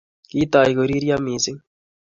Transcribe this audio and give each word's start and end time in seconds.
Kitoy 0.29 0.71
koriryo 0.77 1.15
missing 1.25 1.59